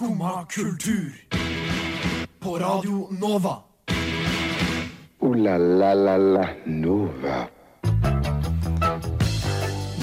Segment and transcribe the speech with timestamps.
[0.00, 1.12] Skumma kultur.
[2.38, 3.56] På Radio Nova.
[5.18, 7.48] O-la-la-la-la Nova.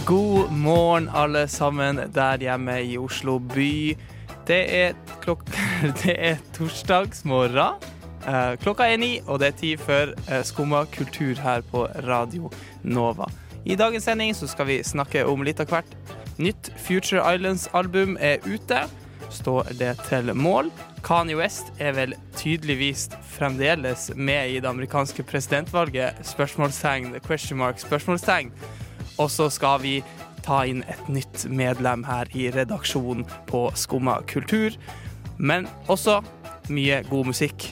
[0.05, 3.97] God morgen, alle sammen der hjemme i Oslo by.
[4.47, 5.41] Det er, klok
[6.03, 7.81] det er torsdagsmorgen.
[8.27, 12.51] Eh, klokka er ni, og det er tid for uh, Skumma kultur her på Radio
[12.83, 13.31] Nova.
[13.65, 15.99] I dagens sending så skal vi snakke om litt av hvert.
[16.38, 18.85] Nytt Future Islands-album er ute.
[19.30, 20.71] Står det til mål?
[21.03, 26.15] Kanye West er vel tydeligvis fremdeles med i det amerikanske presidentvalget?
[26.25, 28.52] Spørsmålstegn, question mark, spørsmålstegn.
[29.17, 29.95] Og så skal vi
[30.45, 34.75] ta inn et nytt medlem her i redaksjonen på Skumma kultur.
[35.38, 36.21] Men også
[36.69, 37.71] mye god musikk.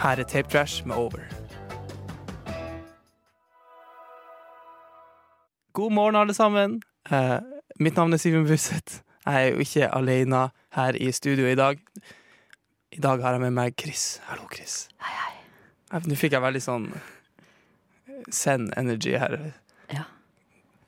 [0.00, 1.20] Her er Tape Trash med Over.
[5.72, 6.82] God morgen, alle sammen.
[7.10, 7.38] Eh,
[7.80, 9.00] mitt navn er Siven Buseth.
[9.30, 10.38] Jeg er jo ikke alene
[10.74, 11.78] her i studio i dag.
[12.90, 14.18] I dag har jeg med meg Chris.
[14.26, 14.88] Hallo, Chris.
[15.06, 16.00] Hei, hei.
[16.10, 16.88] Nå fikk jeg veldig sånn
[18.34, 19.36] send energy her.
[19.94, 20.08] Ja.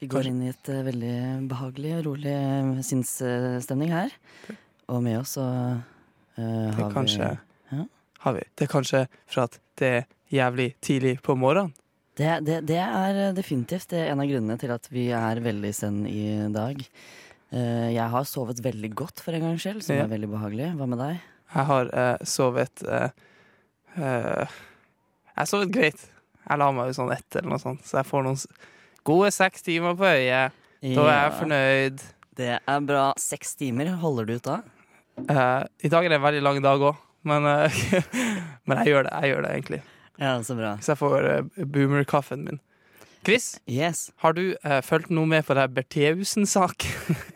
[0.02, 1.14] Vi går inn i et uh, veldig
[1.52, 4.10] behagelig og rolig eh, sinnsstemning her.
[4.90, 7.36] Og med oss så uh, har kanskje
[7.70, 7.86] Ja.
[8.26, 8.44] har vi.
[8.58, 11.76] Det er kanskje for at det er jævlig tidlig på morgenen.
[12.18, 15.74] det, det, det er definitivt det er en av grunnene til at vi er veldig
[15.74, 16.82] send i dag.
[17.52, 20.04] Eh, jeg har sovet veldig godt for en gangs skyld, som Ja.
[20.06, 20.70] er veldig behagelig.
[20.78, 21.20] Hva med deg?
[21.52, 23.10] Jeg har uh, sovet uh,
[23.98, 26.00] uh, Jeg har sovet greit.
[26.48, 28.40] Jeg la meg jo sånn ett eller noe sånt, så jeg får noen
[29.04, 30.56] gode seks timer på øyet.
[30.82, 32.02] Da er jeg fornøyd.
[32.40, 33.04] Det er bra.
[33.20, 34.56] Seks timer holder du ut da?
[35.20, 36.96] I dag er det en veldig lang dag òg,
[37.28, 37.44] men,
[38.66, 39.12] men jeg gjør det.
[39.12, 39.82] Jeg gjør det egentlig.
[40.18, 40.72] Ja, så bra.
[40.80, 41.28] Så jeg får
[41.76, 42.60] boomer-kaffen min.
[43.22, 44.10] Chris, Yes.
[44.16, 47.16] har du uh, fulgt noe med på det her Bertheussen-saken?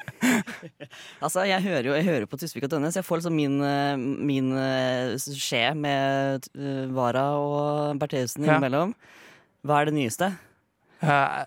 [1.23, 2.97] Altså, jeg hører jo jeg hører på Tusvik og Tønnes.
[2.99, 8.95] Jeg får liksom min, eh, min eh, skje med eh, Vara og Bertheussen innimellom.
[9.67, 10.31] Hva er det nyeste?
[11.03, 11.45] Uh,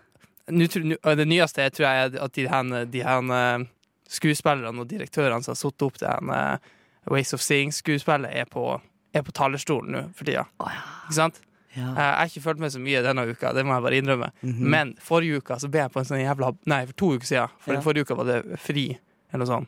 [0.70, 3.68] tror- det nyeste tror jeg er at de her, de her
[4.10, 6.72] skuespillerne og direktørene som har satt opp det her eh,
[7.10, 8.80] Ways of Seeing-skuespillet, er, på-
[9.16, 10.44] er på talerstolen nå for tida.
[10.62, 10.82] Oh, ja.
[11.08, 11.40] Ikke sant?
[11.76, 11.90] Ja.
[11.92, 14.32] Eh, Jeg har ikke fulgt med så mye denne uka, det må jeg bare innrømme.
[14.42, 14.70] Mhm.
[14.76, 17.50] Men forrige uka så ble jeg på en sånn jævla Nei, for to uker siden.
[17.60, 17.82] For Ja.
[17.82, 18.98] forrige uka var det fri,
[19.34, 19.68] eller noe sånt.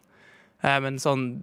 [0.64, 1.42] Eh, Men sånn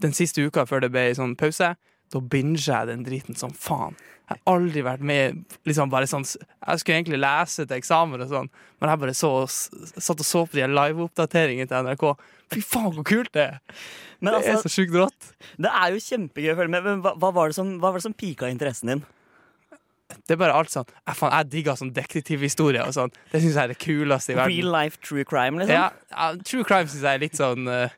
[0.00, 1.76] Den siste uka før det ble sånn pause,
[2.10, 3.94] da binger jeg den driten som faen.
[4.30, 8.28] Jeg har aldri vært med liksom bare sånn Jeg skulle egentlig lese til eksamen og
[8.30, 8.48] sånn,
[8.80, 9.30] men jeg bare så,
[10.00, 12.16] satt og så på de liveoppdateringene til NRK.
[12.50, 13.58] Fy faen, hvor kult det er!
[14.20, 15.32] Men Det er altså, så sjukt rått.
[15.58, 16.84] det er jo kjempegøy å følge med.
[16.84, 19.04] Men hva, hva, var det som, hva var det som pika interessen din?
[20.26, 23.12] Det er bare alt sånn Jeg, fan, jeg digger sånn detektivhistorie og sånn.
[23.32, 24.56] Det syns jeg er det kuleste i verden.
[24.56, 25.76] Real life true crime, liksom?
[25.76, 27.92] Ja, ja, true crime syns jeg er litt sånn uh,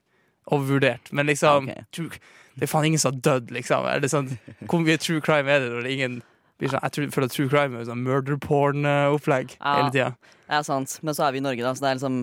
[0.53, 1.12] overvurdert.
[1.12, 1.87] Men liksom okay.
[1.95, 2.11] true,
[2.56, 3.89] Det er faen ingen som har dødd, liksom.
[3.89, 4.34] Er det sånn,
[4.67, 6.21] hvor mye true crime er det når det er ingen
[6.62, 9.77] sånn, Jeg føler at true crime er sånn murder porn-opplegg Ja.
[9.81, 10.12] hele tida.
[10.51, 10.99] Ja, sant.
[11.03, 12.21] Men så er vi i Norge, da, så det er liksom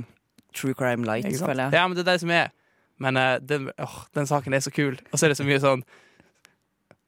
[0.54, 1.74] true crime light, føler jeg.
[1.78, 2.54] Ja, men det er det som er.
[3.00, 5.00] Men uh, den, åh, den saken er så kul.
[5.12, 5.84] Og så er det så mye sånn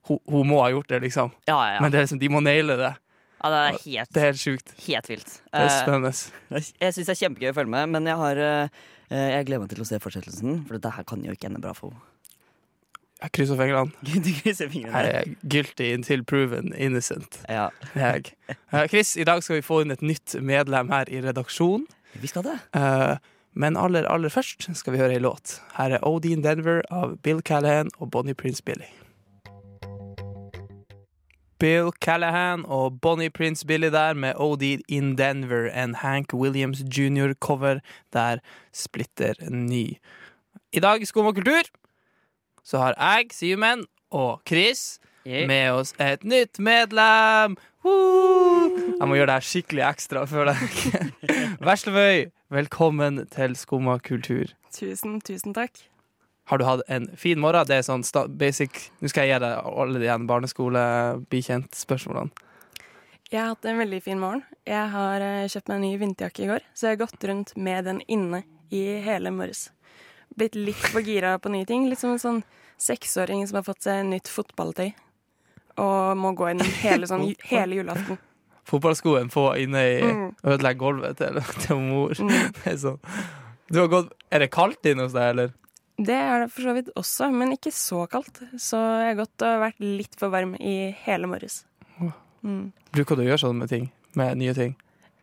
[0.10, 0.20] Hun,
[0.50, 1.32] må ha gjort det, liksom.
[1.48, 1.82] Ja, ja, ja.
[1.84, 2.94] Men det er liksom, de må naile det.
[3.44, 4.72] ja det er helt, Det er helt sjukt.
[4.88, 5.28] helt vilt.
[5.52, 6.14] Det er Eh, spennende.
[6.82, 8.68] jeg syns det er kjempegøy å følge med, men jeg har eh,
[9.12, 11.74] jeg gleder meg til å se fortsettelsen, for dette her kan jo ikke ende bra
[11.78, 12.02] for henne.
[13.22, 13.92] Jeg krysser fingrene.
[14.26, 15.02] Du krysser fingrene.
[15.06, 17.38] Jeg er guilty until proven innocent.
[17.48, 18.32] Ja, jeg.
[18.74, 21.86] Eh, Chris, i dag skal vi få inn et nytt medlem her i redaksjonen.
[22.18, 22.56] vi skal det.
[22.74, 23.18] Eh,
[23.54, 25.60] men aller, aller først skal vi høre ei låt.
[25.76, 28.88] Her er Odin Denver av Bill Callahan og Bonnie Prince Billy.
[31.62, 37.80] Bill Callahan og Bonnie Prince Billy der med OD in Denver, en Hank Williams jr.-cover
[38.14, 38.38] der
[38.74, 39.98] splitter ny.
[40.74, 41.70] I dag i Skum og kultur
[42.64, 47.58] så har jeg, Simen og Chris med oss et nytt medlem!
[47.86, 48.74] Woo!
[49.00, 51.14] Jeg må gjøre det her skikkelig ekstra, føler jeg.
[51.68, 54.50] Veslevøy, velkommen til Skumma kultur.
[54.74, 55.78] Tusen, tusen takk.
[56.50, 57.68] Har du hatt en fin morgen?
[57.68, 58.04] Det er sånn
[58.38, 62.32] basic Nå skal jeg gi deg alle de igjen barneskole-bikjent-spørsmålene.
[63.32, 64.42] Jeg har hatt en veldig fin morgen.
[64.68, 67.54] Jeg har eh, kjøpt meg en ny vinterjakke i går, så jeg har gått rundt
[67.56, 68.42] med den inne
[68.76, 69.70] i hele morges.
[70.36, 71.88] Blitt litt for gira på nye ting.
[71.88, 72.42] Litt som en sånn
[72.82, 74.92] seksåring som har fått seg nytt fotballtøy.
[75.80, 78.20] Og må gå inn hele, sånn, hele julaften.
[78.68, 80.36] Fotballskoen få inne i Mm.
[80.80, 82.12] Gulvet til, til mor.
[82.20, 82.52] Mm.
[82.60, 83.00] Det er sånn.
[83.72, 85.50] Du har gått Er det kaldt inne hos deg, eller?
[86.02, 88.42] Det er det for så vidt også, men ikke så kaldt.
[88.58, 90.76] Så jeg har gått og vært litt for varm i
[91.06, 91.62] hele morges.
[92.42, 92.72] Mm.
[92.96, 93.92] Bruker du å gjøre sånn med ting?
[94.18, 94.74] Med nye ting?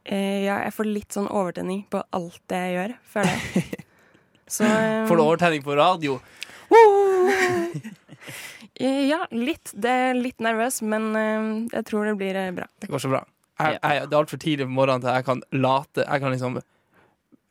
[0.09, 3.85] Eh, ja, jeg får litt sånn overtenning på alt det jeg gjør, føler jeg.
[4.59, 5.09] Så um...
[5.11, 6.21] Får du overtenning på radio?
[8.79, 9.73] Ja, litt.
[9.75, 12.69] Det er litt nervøs, men eh, jeg tror det blir eh, bra.
[12.79, 13.25] Det går så bra.
[13.59, 16.61] Jeg, jeg, det er altfor tidlig på morgenen til jeg kan late Jeg kan liksom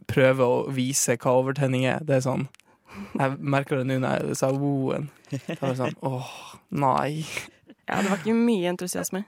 [0.08, 2.06] prøve å vise hva overtenning er.
[2.08, 2.46] Det er sånn
[3.18, 5.10] Jeg merker det nå når jeg sa woen.
[5.32, 6.30] Det var sånn åh,
[6.72, 7.24] nei.
[7.88, 9.24] Ja, det var ikke mye entusiasme.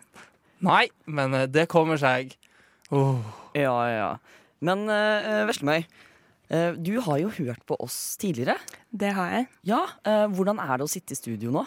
[0.66, 2.33] Nei, men eh, det kommer seg.
[2.92, 3.19] Åh.
[3.56, 4.10] Ja, ja.
[4.66, 5.86] Men uh, Veslemøy,
[6.51, 8.57] uh, du har jo hørt på oss tidligere.
[8.92, 9.48] Det har jeg.
[9.72, 11.63] Ja, uh, Hvordan er det å sitte i studio nå?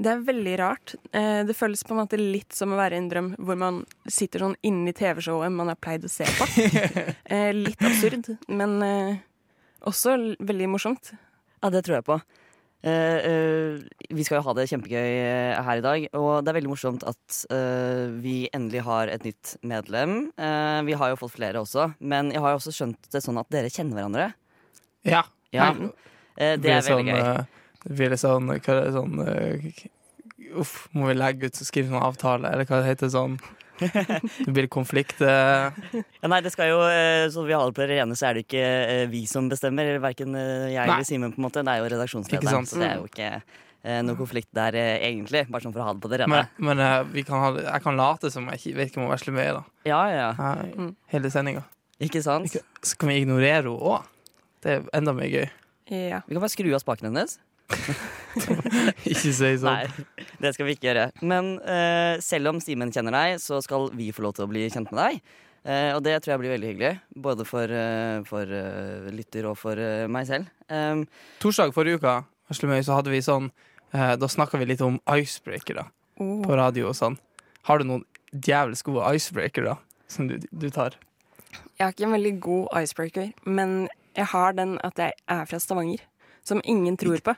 [0.00, 0.94] Det er veldig rart.
[1.12, 3.82] Eh, Det føles på en måte litt som å være i en drøm hvor man
[4.08, 6.46] sitter sånn inne i TV-showet man har pleid å se på.
[7.28, 8.78] Eh, Litt absurd, men
[9.84, 11.12] også veldig morsomt.
[11.60, 12.20] Ja, det tror jeg på.
[12.80, 16.56] Uh, uh, vi skal jo ha det kjempegøy eh, her i dag, og det er
[16.56, 20.30] veldig morsomt at uh, vi endelig har et nytt medlem.
[20.88, 23.50] Vi har jo fått flere også, men jeg har jo også skjønt det sånn at
[23.52, 24.30] dere kjenner hverandre.
[25.04, 25.26] Ja.
[25.50, 25.72] Ja,
[26.38, 27.16] eh, det er veldig gøy.
[27.18, 29.14] eh, Det blir litt sånn Hva er det sånn
[30.60, 33.34] Uff, må vi legge ut og skrive sånn avtale, eller hva det heter sånn
[34.46, 35.20] Det blir konflikt.
[35.22, 35.70] Uh...
[36.20, 38.38] Ja, nei, det skal jo, eh, så vi har det på det rene, så er
[38.38, 39.96] det ikke eh, vi som bestemmer.
[40.02, 41.64] Verken jeg eller Simen, på en måte.
[41.66, 42.68] Det er jo Ikke redaksjonslederen.
[42.70, 45.44] Så det er jo ikke eh, noe konflikt der, eh, egentlig.
[45.50, 46.42] Bare sånn for å ha det på det rene.
[46.58, 49.08] Men, men eh, vi kan ha, jeg kan late som jeg ikke vet ikke om
[49.08, 49.64] hun vesle med, da.
[49.88, 50.30] Ja, ja.
[50.38, 50.94] Nei, Mm.
[51.12, 51.64] Hele sendinga.
[52.00, 52.46] Ikke sant?
[52.48, 54.04] Ikke- Så kan vi ignorere henne òg.
[54.64, 55.48] Det er enda mer gøy.
[55.90, 56.20] Ja.
[56.28, 57.38] Vi kan bare skru av spaken hennes.
[59.10, 59.66] ikke si sånn.
[59.66, 61.06] Nei, det skal vi ikke gjøre.
[61.22, 64.66] Men uh, selv om Simen kjenner deg, så skal vi få lov til å bli
[64.70, 65.22] kjent med deg.
[65.60, 66.92] Uh, og det tror jeg blir veldig hyggelig.
[67.28, 68.58] Både for, uh, for
[69.14, 69.80] lytter og for
[70.10, 70.50] meg selv.
[70.70, 71.06] Um,
[71.42, 72.20] Torsdag forrige uke
[72.50, 73.46] Veslemøy, så hadde vi sånn
[73.94, 75.86] eh, Da snakka vi litt om icebreakere
[76.20, 76.42] Oh.
[76.44, 77.14] på radio og sånn.
[77.64, 79.78] Har du noen djevelsk gode icebreakere
[80.10, 80.98] som du, du tar?
[81.78, 83.88] Jeg har ikke en veldig god icebreaker, men
[84.18, 86.02] jeg har den at jeg er fra Stavanger.
[86.44, 87.32] Som ingen tror på.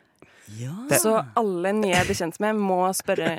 [0.46, 0.98] Ja.
[0.98, 3.36] Så alle nye jeg blir kjent med, må spørre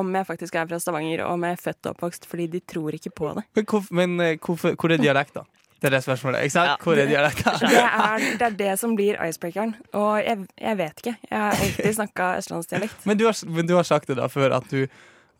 [0.00, 2.62] om jeg faktisk er fra Stavanger, og om jeg er født og oppvokst, fordi de
[2.74, 3.44] tror ikke på det.
[3.58, 5.44] Men, hvor, men eh, hvorfor, hvor er dialekta?
[5.76, 6.46] Det er det spørsmålet.
[6.46, 6.70] Ikke sant?
[6.70, 6.76] Ja.
[6.82, 7.52] Hvor er dialekta?
[7.60, 9.74] Det er det, er det som blir icebreakeren.
[9.92, 11.14] Og jeg, jeg vet ikke.
[11.28, 13.04] Jeg har alltid snakka østlandsdialekt.
[13.08, 14.86] Men du, har, men du har sagt det da før, at du,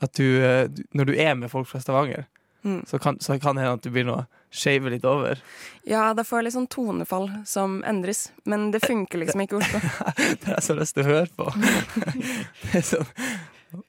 [0.05, 2.29] at du, eh, du Når du er med folk fra Stavanger,
[2.67, 2.81] Mm.
[2.91, 5.39] så, kan, så kan det hende at du begynner å shave litt over.
[5.87, 8.31] Ja, da får jeg litt sånn tonefall som endres.
[8.45, 9.81] Men det funker liksom ikke i Oslo.
[10.41, 11.47] Det har jeg så lyst til å høre på.
[12.73, 13.07] Det er sånn,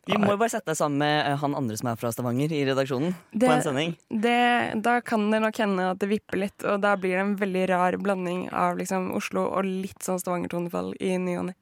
[0.10, 2.52] Vi må jo bare sette deg sammen med eh, han andre som er fra Stavanger
[2.54, 3.14] i redaksjonen.
[3.32, 3.94] Det- På en sending.
[4.10, 4.38] Det,
[4.84, 7.68] da kan det nok hende at det vipper litt, og da blir det en veldig
[7.72, 11.56] rar blanding av liksom Oslo og litt sånn Stavanger-tonefall i ny og ne.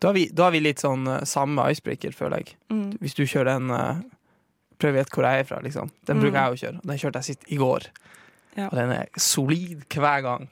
[0.00, 2.56] da, har vi, da har vi litt sånn eh, samme icebreaker, føler jeg.
[2.72, 2.88] Mm.
[3.02, 3.74] Hvis du kjører en
[4.80, 5.90] uh, Prøv å gjette hvor jeg er fra, liksom.
[6.06, 6.22] Den Mm.
[6.22, 6.80] bruker jeg å kjøre.
[6.86, 7.86] Den kjørte jeg sist i går.
[8.56, 8.66] Ja.
[8.68, 10.48] Og den er solid hver gang.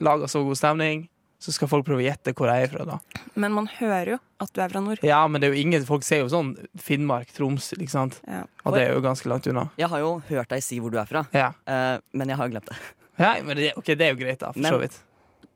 [0.00, 1.08] Lager så god stemning.
[1.44, 2.98] Så skal folk prøve å gjette hvor jeg er fra, da.
[3.36, 4.98] Men man hører jo at du er fra nord.
[5.04, 8.20] Ja, men det er jo ingen Folk ser jo sånn Finnmark, Troms, ikke sant.
[8.26, 8.44] Ja.
[8.64, 9.66] Og det er jo ganske langt unna.
[9.76, 12.48] Jeg har jo hørt deg si hvor du er fra, Ja, uh, men jeg har
[12.48, 12.78] glemt det.
[13.18, 14.96] ja men det, okay, det er jo greit, da, for Men- så vidt.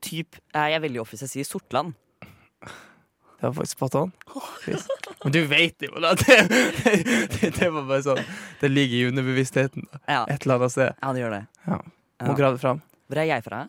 [0.02, 1.94] Typ jeg er veldig off jeg sier Sortland.
[3.38, 4.12] Det var faktisk spot on.
[5.22, 6.14] Men du vet jo, da.
[6.18, 8.18] Det, det, det var bare sånn
[8.60, 9.86] Det ligger i underbevisstheten.
[10.10, 10.96] Ja, et eller annet sted.
[10.98, 11.44] ja det gjør det.
[11.68, 11.78] Ja.
[12.18, 12.26] Ja.
[12.26, 12.80] Må grave det fram.
[13.06, 13.60] Hvor er jeg fra?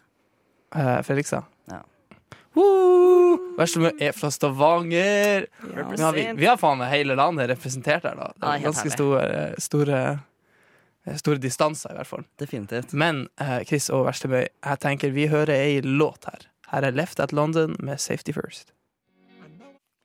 [0.73, 1.45] Uh, Fredrikstad.
[1.69, 1.83] Ja.
[2.57, 3.37] Woo!
[3.59, 5.45] Veslemø er fra Stavanger.
[5.75, 5.85] Ja.
[5.91, 8.31] Vi, har vi, vi har faen meg hele landet representert her, da.
[8.33, 9.27] Det er ganske store,
[9.61, 9.99] store,
[11.05, 12.25] eh, store distanser, i hvert fall.
[12.41, 12.95] Definitivt.
[12.97, 16.49] Men eh, Chris og Veslemøy, jeg tenker vi hører ei låt her.
[16.73, 18.73] Her er Left at London med Safety First.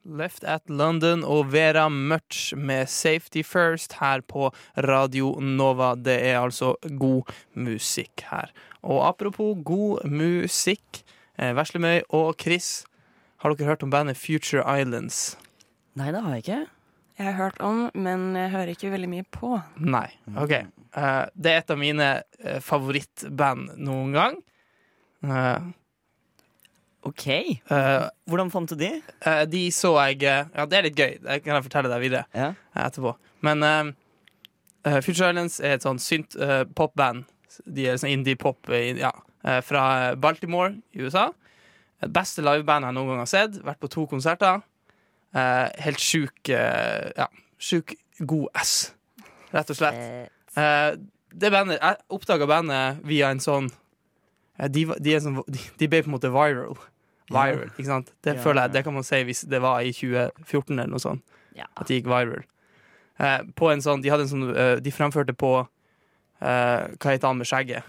[0.05, 5.95] Left at London og Vera Mørch med Safety First her på Radio Nova.
[5.97, 8.53] Det er altså god musikk her.
[8.85, 11.03] Og apropos god musikk,
[11.39, 12.85] eh, Veslemøy og Chris,
[13.41, 15.37] har dere hørt om bandet Future Islands?
[15.97, 16.67] Nei, det har jeg ikke.
[17.19, 19.55] Jeg har hørt om, men jeg hører ikke veldig mye på.
[19.79, 20.09] Nei.
[20.37, 20.53] OK.
[20.53, 22.11] Eh, det er et av mine
[22.43, 24.41] eh, favorittband noen gang.
[27.05, 27.27] Eh, OK.
[27.71, 29.03] eh, Hvordan fant du de?
[29.27, 31.19] Eh, de så jeg eh, Ja, det er litt gøy.
[31.23, 32.55] Det kan jeg fortelle deg videre Ja.
[32.75, 33.15] eh, etterpå.
[33.45, 33.93] Men eh,
[34.87, 37.25] eh, Future Islands er et sånn synt uh, popband.
[37.67, 39.13] De er sånn indie-pop eh, ja,
[39.45, 41.29] eh, fra Baltimore i USA.
[42.01, 43.61] Det beste livebandet jeg noen gang har sett.
[43.65, 44.63] Vært på to konserter.
[45.35, 48.93] Eh, helt sjuk eh, Ja, sjuk god ass,
[49.53, 50.01] rett og slett.
[50.01, 50.93] Eh, Eh,
[51.35, 53.65] det bandet, Jeg oppdaga bandet via en sånn
[54.61, 56.77] eh, de, var- de, er sånn de, de ble på en måte viral.
[57.33, 58.11] Viral, ikke sant?
[58.23, 61.01] Det Ja, føler jeg, det kan man si hvis det var i 2014 eller noe
[61.01, 61.23] sånt.
[61.57, 61.65] ja.
[61.77, 62.45] At det gikk viral.
[63.19, 65.67] Eh, på en sånn, de hadde en sånn uh, De fremførte på uh,
[66.43, 67.85] Hva heter han med skjegget?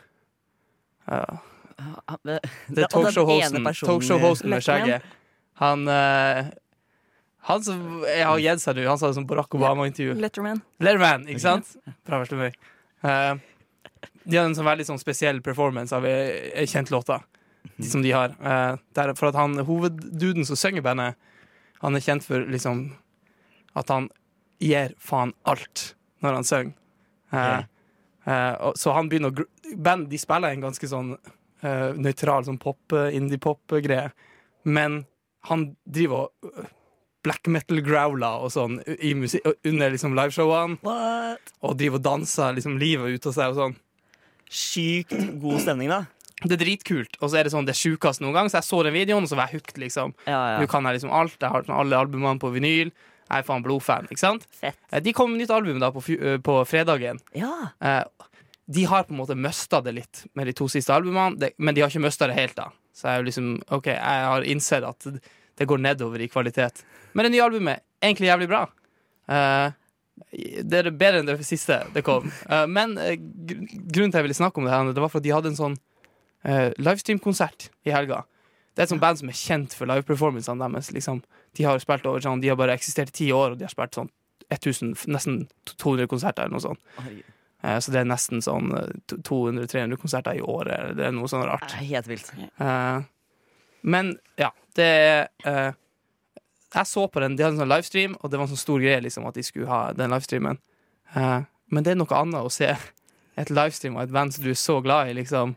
[1.09, 1.39] Eh,
[2.27, 5.03] det er talkshow-hosten talkshow-hosten med skjegget.
[5.61, 6.45] Han uh,
[7.49, 10.15] Han som jeg har gitt seg nå, han sa det som Barack Obama-intervju.
[10.21, 10.61] Letterman.
[10.81, 11.75] Letterman, ikke sant?
[12.07, 12.55] Bra vesle meg.
[13.05, 13.33] Eh,
[14.25, 17.19] de hadde en sånn veldig sånn spesiell performance av ei ei kjent låta.
[17.77, 18.35] De som de har.
[18.39, 21.17] Eh, for at han hovedduden som synger bandet,
[21.81, 22.85] han er kjent for liksom
[23.75, 24.09] at han
[24.63, 25.89] gir faen alt
[26.23, 26.77] når han synger.
[27.35, 27.65] Eh,
[28.31, 31.15] eh, så han begynner å Band de spiller en ganske sånn
[31.65, 34.11] uh, nøytral sånn pop, indie-pop-greie,
[34.69, 34.99] men
[35.49, 36.67] han driver og øh,
[37.25, 40.77] black metal-growler og sånn i musi- under liksom liveshowene.
[40.85, 41.53] What?
[41.65, 43.75] Og driver og danser liksom livet ut av seg og sånn.
[44.45, 46.03] Sykt god stemning, da.
[46.47, 47.17] Det er dritkult.
[47.21, 48.49] Og så er det sånn det sjukeste noen gang.
[48.51, 50.13] Så jeg så den videoen, og så var jeg hooked, liksom.
[50.27, 51.37] Ja, Nå kan jeg liksom alt.
[51.41, 52.91] Jeg har alle albumene på vinyl.
[53.25, 54.43] Jeg er faen blodfan, ikke sant?
[54.53, 54.77] Fett.
[54.91, 57.17] Eh, De kom med nytt album da på, eh, på fredagen.
[57.33, 57.71] Ja.
[57.81, 58.03] Eh,
[58.67, 61.81] De har på en måte mista det litt med de to siste albumene, men de
[61.81, 62.69] har ikke mista det helt, da.
[62.93, 65.05] Så jeg liksom OK, jeg har innsett at
[65.57, 66.81] det går nedover i kvalitet.
[67.13, 68.63] Men det nye albumet egentlig jævlig bra.
[69.29, 69.71] Eh,
[70.63, 72.29] det er bedre enn det siste det kom.
[72.49, 75.33] Eh, men grunnen til jeg ville snakke om det, her, det var for at de
[75.35, 75.77] hadde en sånn
[76.45, 78.23] eh, livestream-konsert i helga.
[78.75, 80.89] Det er et sånt band som er kjent for liveperformancene deres.
[80.95, 81.21] Liksom.
[81.55, 83.71] De har spilt over sånn, de har bare eksistert i ti år, og de har
[83.73, 84.09] spilt sånn
[84.51, 85.37] 1000, nesten
[85.77, 86.81] 200 konserter eller noe sånt.
[87.63, 90.95] Eh, Så det er nesten sånn eh, 200-300 konserter i året.
[90.99, 91.71] Det er noe sånn rart.
[91.79, 92.31] helt vilt.
[92.59, 93.01] Eh,
[93.81, 95.71] Men ja, det er eh,
[96.75, 98.79] Jeg så på den, de hadde en sånn livestream, og det var en sånn stor
[98.83, 100.57] greie liksom, at de skulle ha den livestreamen.
[101.15, 102.67] Eh, Men det er noe annet å se
[103.37, 105.55] et livestream av et band som du er så glad i, liksom.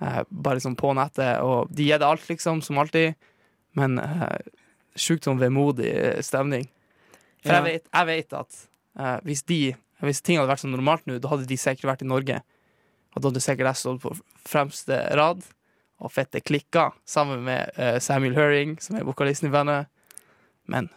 [0.00, 3.14] Eh, Bare liksom på nettet, og de gir det alt, liksom, som alltid.
[3.76, 4.38] Men eh,
[4.96, 5.92] sjukt sånn vemodig
[6.24, 6.68] stemning.
[7.44, 7.60] For Ja.
[7.60, 8.62] jeg, vet, jeg vet at
[8.98, 9.60] eh, hvis de
[10.04, 12.42] Hvis ting hadde vært som normalt nå, da hadde de sikkert vært i Norge.
[13.14, 14.10] Og da hadde sikkert jeg stått på
[14.44, 15.40] fremste rad
[16.04, 19.88] og fette klikka sammen med eh, Samuel Høring, som er vokalisten i bandet.
[20.68, 20.90] Men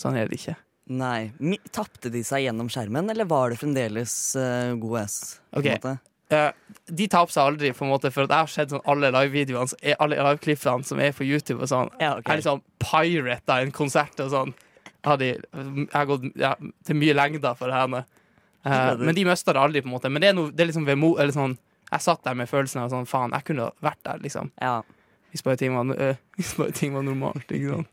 [0.00, 0.54] sånn er det ikke.
[0.88, 1.32] Nei.
[1.68, 5.18] Tapte de seg gjennom skjermen, eller var det fremdeles uh, god S?
[5.52, 5.96] på
[6.34, 6.50] Eh,
[6.90, 9.94] de taper seg aldri, på en måte for at jeg har sett sånn alle livevideoene
[10.02, 11.90] Alle liveklippene som er på YouTube og sånn.
[12.00, 12.24] Ja, okay.
[12.26, 14.54] Jeg er liksom pirata en konsert og sånn.
[15.06, 15.38] Jeg
[15.92, 16.54] har, gått ja,
[16.84, 18.04] til mye lengder for det henne.
[18.66, 20.10] Uh, Ja, det- men de mista det aldri, på en måte.
[20.10, 21.56] Men det er, no, det er liksom vemo, eller sånn
[21.92, 24.50] Jeg satt der med følelsen av sånn faen, jeg kunne vært der, liksom.
[24.60, 24.82] Ja.
[25.30, 27.46] Hvis bare ting var, eh, hvis bare ting var normalt.
[27.46, 27.86] Ikke sant?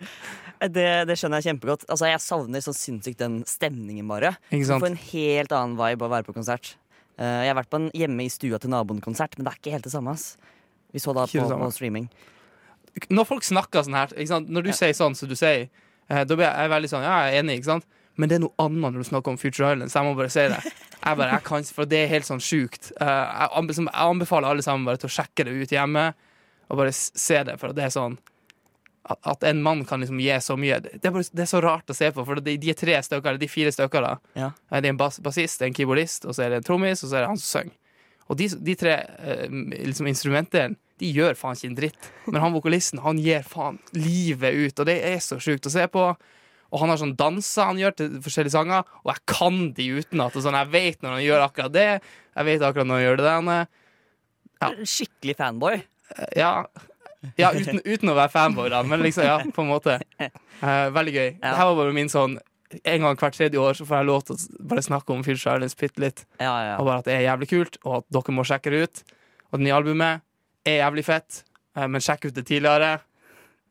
[0.74, 1.86] Det, det skjønner jeg kjempegodt.
[1.90, 4.38] Altså, Jeg savner så sinnssykt den stemningen, bare.
[4.50, 4.82] Ikke sant?
[4.82, 6.76] får en helt annen vibe å være på konsert.
[7.20, 9.72] Eh, jeg har vært på en hjemme i stua til naboen-konsert, men det er ikke
[9.76, 10.12] helt det samme.
[10.12, 10.38] ass
[10.94, 12.10] Vi så da på, på streaming.
[13.10, 14.08] når folk snakker sånn her?
[14.48, 14.74] Når du Ja.
[14.78, 15.70] sier sånn som du sier,
[16.10, 17.86] eh, da blir jeg veldig sånn Ja, jeg er enig, ikke sant?
[18.16, 20.30] Men det er noe annet når du snakker om Future Island, så jeg må bare
[20.30, 20.64] si det.
[21.04, 22.92] Jeg bare, jeg kan, for det er helt sånn sjukt.
[23.02, 26.14] Eh, jeg anbefaler alle sammen bare til å sjekke det ut hjemme,
[26.70, 28.18] og bare se det, for det er sånn
[29.04, 30.78] at, en mann kan liksom gi så mye.
[30.84, 32.96] Det er, bare, det er så rart å se på, for de, de er tre
[33.04, 34.14] stykker, eller de fire stykker, da.
[34.40, 34.52] Ja.
[34.72, 37.12] Eh, Det er en bas, bassist, en keyboardist, og så er det en trommis, og
[37.12, 37.80] så er det han som synger.
[38.32, 39.50] Og de, de tre eh,
[39.90, 42.08] liksom instrumentene de gjør faen ikke en dritt.
[42.32, 45.84] Men han vokalisten, han gir faen livet ut, og det er så sjukt å se
[45.92, 46.06] på.
[46.74, 50.38] Og han har sånn danser han gjør til forskjellige sanger, og jeg kan de utenat.
[50.40, 51.88] Sånn, jeg vet når han gjør akkurat det,
[52.34, 53.68] jeg vet akkurat når han gjør det der.
[54.64, 54.72] Ja.
[54.94, 55.82] Skikkelig fanboy.
[56.40, 56.54] Ja,
[57.40, 60.00] ja uten, uten å være fanboy, da, men liksom, ja, på en måte.
[60.20, 61.30] Uh, veldig gøy.
[61.30, 61.46] Ja.
[61.46, 62.40] Det her var bare min sånn
[62.90, 65.60] En gang hvert tredje år så får jeg lov til å bare snakke om Future
[65.60, 66.24] Islands bitte litt.
[66.42, 66.78] Ja, ja.
[66.82, 69.04] Og bare at det er jævlig kult, og at dere må sjekke det ut.
[69.52, 70.24] Og det nye albumet
[70.66, 71.44] er jævlig fett,
[71.78, 72.96] uh, men sjekk ut det tidligere.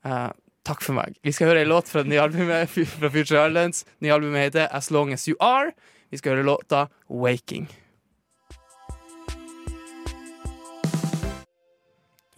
[0.07, 0.31] Uh,
[0.63, 1.19] takk for meg.
[1.19, 3.83] Vi skal høre en låt fra det nye albumet fra Future Islands.
[3.99, 5.75] Nye albumet heter As Long As You Are.
[6.13, 7.67] Vi skal høre låta Waking.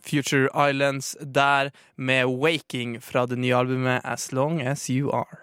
[0.06, 5.42] Future Islands der med Waking fra det nye albumet As Long As You Are.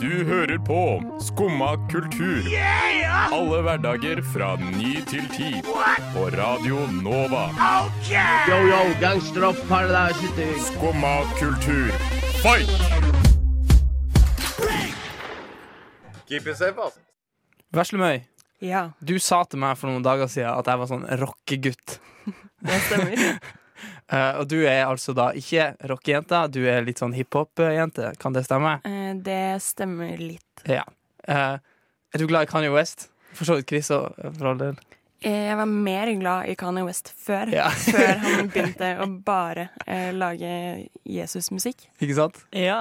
[0.00, 0.80] Du hører på
[1.20, 2.46] Skumma kultur.
[3.34, 5.50] Alle hverdager fra ny til ti.
[6.14, 7.48] På Radio Nova.
[8.48, 11.90] Yo, yo, gangsteropp, paradise, Skumma kultur,
[12.40, 12.70] fight!
[16.28, 16.98] Keep it safe, ass.
[17.74, 18.20] Veslemøy,
[18.62, 21.98] Ja, du sa til meg for noen dager siden at jeg var sånn rockegutt.
[22.64, 23.18] det stemmer.
[24.12, 28.10] Eh, og du er altså da ikke rockejente, du er litt sånn hiphop-jente.
[28.20, 28.76] Kan det stemme?
[28.84, 30.64] Uh, det stemmer litt.
[30.68, 30.82] Ja.
[31.28, 31.56] Uh,
[32.12, 33.06] er du glad i Kanye West?
[33.34, 34.76] For så vidt Chris og for all del.
[35.24, 37.48] Eh, Jeg var mer glad i Kanye West før.
[37.50, 37.70] Ja.
[37.96, 40.52] før han begynte å bare eh, lage
[41.08, 41.88] Jesusmusikk.
[42.04, 42.42] Ikke sant?
[42.52, 42.76] ja.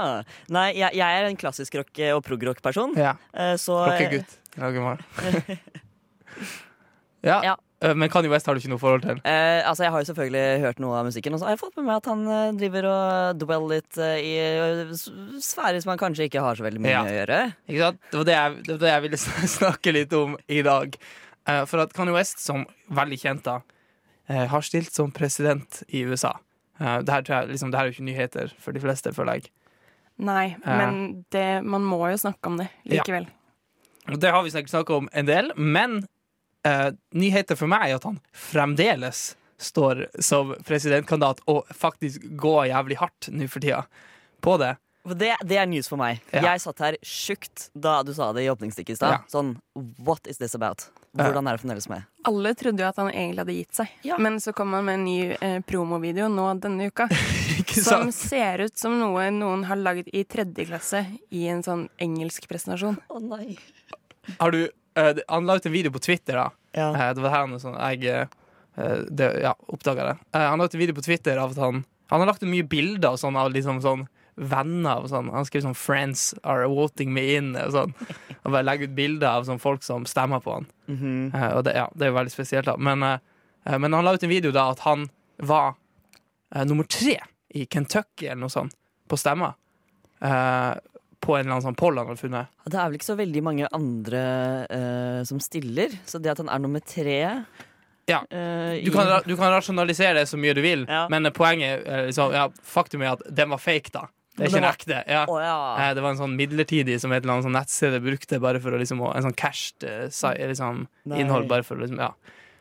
[0.54, 2.98] Nei, jeg, jeg er en klassisk rock- og prog-rock-person.
[3.00, 3.16] Ja.
[3.34, 4.36] eh, Så Rockegutt.
[4.60, 5.08] Lager meg.
[7.24, 7.40] ja.
[7.48, 7.56] Ja.
[7.84, 9.18] Eh, Men Kanye West har du ikke noe forhold til?
[9.28, 11.76] Eh, altså, Jeg har jo selvfølgelig hørt noe av musikken, og så har jeg fått
[11.80, 14.34] med meg at han eh, driver og dweller litt eh, i
[15.44, 17.04] sfærer som han kanskje ikke har så veldig mye Ja.
[17.04, 17.42] å gjøre.
[17.68, 18.00] Ikke sant?
[18.12, 19.22] Det var det jeg, det var det jeg ville
[19.58, 20.98] snakke litt om i dag.
[21.50, 23.58] Eh, for at Kanye West, som veldig kjent da,
[24.30, 26.38] eh, har stilt som president i USA.
[26.80, 29.12] Eh, det, her tror jeg, liksom, det her er jo ikke nyheter for de fleste,
[29.16, 29.52] føler jeg.
[30.24, 33.26] Nei, men det, man må jo snakke om det likevel.
[34.06, 34.16] Ja.
[34.22, 36.04] det har vi snakket om en del, men
[36.68, 42.98] eh, nyheter for meg er at han fremdeles står som presidentkandidat og faktisk går jævlig
[43.00, 43.86] hardt nå for tida
[44.44, 44.74] på det.
[45.04, 46.22] Det, det er news for meg.
[46.32, 46.42] Ja.
[46.54, 49.16] Jeg satt her sjukt da du sa det i åpningsstikket i stad.
[49.18, 49.22] Ja.
[49.32, 49.58] Sånn,
[50.00, 50.86] what is this about?
[51.14, 52.06] Hvordan er det fremdeles med?
[52.28, 54.18] Alle trodde jo at han egentlig hadde gitt seg, Ja.
[54.18, 57.10] men så kom han med en ny eh, promovideo nå denne uka.
[57.84, 61.04] Som ser ut som noe noen har lagd i tredje klasse
[61.34, 62.98] i en sånn engelsk presentasjon.
[63.10, 63.58] Å nei.
[64.40, 66.50] Har du, han la ut en video på Twitter, da.
[66.74, 66.90] Ja.
[66.92, 68.28] Eh, det var her han sånn, jeg eh,
[69.10, 70.16] det, ja, oppdaga det.
[70.34, 72.50] Eh, han la ut en video på Twitter av at han Han har lagt ut
[72.52, 74.04] mye bilder sånn, av liksom sånn
[74.36, 75.32] venner og sånn.
[75.34, 77.94] Han skrev sånn 'Friends are voting me in' og sånn.
[78.44, 80.68] Og bare legger ut bilder av sånn folk som stemmer på han.
[80.92, 81.34] Mhm.
[81.34, 82.76] Eh, og det, ja, det er jo veldig spesielt, da.
[82.78, 83.18] Men, eh,
[83.66, 85.10] eh, men han la ut en video da at han
[85.40, 85.76] var
[86.54, 87.18] eh, nummer tre
[87.56, 88.76] i Kentucky eller noe sånt
[89.08, 89.56] på stemmer.
[91.24, 92.48] Eh, på en eller annen sånn poll han hadde funnet.
[92.68, 94.24] Det er vel ikke så veldig mange andre
[94.70, 97.46] uh, som stiller, så det at han er nummer tre
[98.10, 98.20] Ja.
[98.30, 101.08] eh, Du kan, du kan rasjonalisere det så mye du vil, Ja.
[101.10, 104.08] men poenget er liksom, ja, faktum er at den var fake, da.
[104.36, 105.04] Det er ikke en ekte.
[105.08, 105.26] Ja.
[105.30, 105.78] Oh, ja.
[105.78, 108.72] Eh, Det var en sånn midlertidig som et eller annet sånn nettsted brukte bare for
[108.72, 112.12] å liksom En sånn cached eh, liksom, innhold bare for liksom, ja,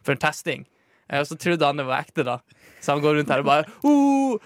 [0.04, 0.66] for en testing.
[1.08, 2.38] Eh, Og så trodde han det var ekte, da.
[2.80, 4.38] Så han går rundt her og bare oh,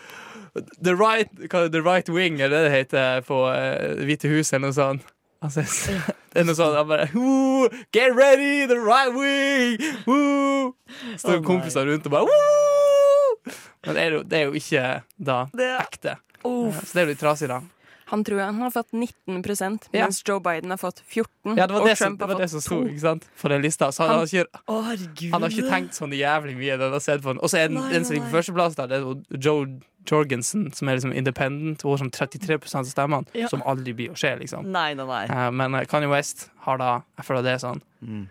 [0.83, 4.77] the, right, the right wing, er det det heter på uh, Hvite hus, eller noe
[4.77, 5.13] sånt.
[5.45, 5.63] Altså,
[6.33, 6.77] det er noe sånt.
[6.79, 9.79] Han bare oh, Get ready, the right wing!
[10.09, 10.75] Woo!
[11.17, 13.55] Står oh kompiser rundt og bare Woo!
[13.87, 14.85] Men det er, jo, det er jo ikke
[15.23, 15.41] da
[15.79, 16.17] ekte.
[16.47, 16.83] Uff.
[16.83, 17.61] Så det er jo litt trasig, da.
[18.09, 19.43] Han tror han har fått 19
[19.91, 20.05] Ja.
[20.05, 22.61] mens Joe Biden har fått 14 Ja, det var det som, det var det som
[22.61, 23.27] sto ikke sant?
[23.41, 23.91] på den lista.
[23.93, 26.77] Så han, Han- har ikke, oh, han har ikke tenkt sånn jævlig mye.
[26.79, 27.41] Den har sett på den.
[27.43, 29.67] Og så er den, Nei, den som ligger på førsteplass, det er jo Joe
[30.07, 31.83] Jorgensen, som er liksom independent.
[31.83, 33.49] Hun har sånn 33% av stemmene, Ja.
[33.49, 34.65] som aldri blir å skje, liksom.
[34.67, 35.27] Nei, nei, nei.
[35.29, 38.29] Uh, Men eh, Kanye West har da Jeg føler det er sånn Mm.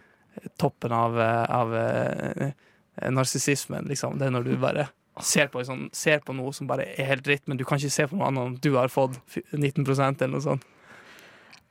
[0.57, 2.51] toppen av, eh, av eh,
[3.01, 4.17] eh, narsissismen, liksom.
[4.19, 4.89] Det er når du bare
[5.21, 7.89] ser på, sånn, ser på noe som bare er helt dritt, men du kan ikke
[7.91, 9.85] se på noe annet om du har fått f- 19
[10.21, 10.63] eller noe sånt.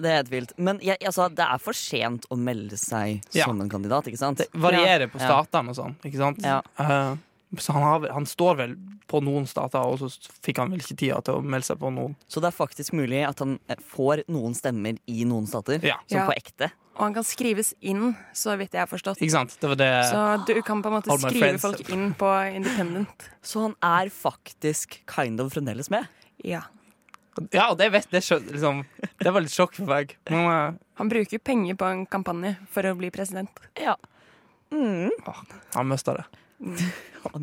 [0.01, 0.53] Det er helt vilt.
[0.59, 3.45] Men jeg, altså, det er for sent å melde seg Ja.
[3.45, 4.38] som en kandidat, ikke sant?
[4.38, 5.29] Det varierer på Ja.
[5.45, 6.43] statene og sånn, ikke sant?
[6.43, 6.62] Ja.
[6.79, 7.17] Eh,
[7.61, 8.77] så han, har, han står vel
[9.11, 10.09] på noen stater, og så
[10.45, 12.14] fikk han vel ikke tida til å melde seg på noen.
[12.31, 15.83] Så det er faktisk mulig at han eh, får noen stemmer i noen stater.
[15.85, 15.99] Ja.
[16.09, 16.27] Som Ja.
[16.31, 16.71] på ekte.
[16.95, 19.19] Og han kan skrives inn, så vidt jeg har forstått.
[19.19, 19.57] Ikke sant?
[19.59, 21.64] Det var det Så du kan på en måte skrive friends.
[21.64, 23.31] folk inn på Independent.
[23.43, 26.07] Så han er faktisk kind of fremdeles med.
[26.38, 26.62] Ja.
[27.51, 28.85] Ja, og det vet det, liksom,
[29.19, 30.14] det var litt sjokk for meg.
[30.31, 30.81] Men uh...
[31.01, 33.51] Han bruker penger på en kampanje for å bli president.
[33.75, 33.97] Ja.
[34.72, 35.11] Mm.
[35.74, 36.24] han mista det.
[37.33, 37.42] Han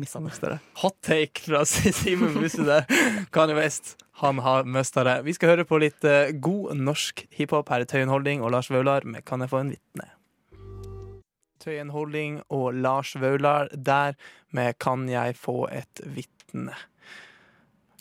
[0.50, 0.58] det.
[0.82, 2.86] Hot take fra Simen Busse der.
[3.32, 5.18] Kanye West, han har mista det.
[5.26, 8.70] Vi skal høre på litt eh, god norsk hiphop her er Tøyen Holding og Lars
[8.70, 10.08] Vaular med Kan jeg få en vitne?
[11.62, 14.16] Tøyen Holding og Lars Vaular der
[14.50, 16.74] med Kan jeg få et vitne?